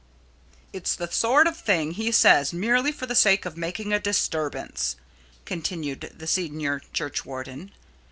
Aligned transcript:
"It's 0.73 0.95
the 0.95 1.11
sort 1.11 1.45
of 1.45 1.55
thing 1.55 1.91
he 1.91 2.11
says 2.11 2.51
merely 2.53 2.91
for 2.91 3.05
the 3.05 3.13
sake 3.13 3.45
of 3.45 3.55
making 3.55 3.93
a 3.93 3.99
disturbance," 3.99 4.95
continued 5.45 6.11
the 6.17 6.25
senior 6.25 6.81
churchwarden. 6.91 7.69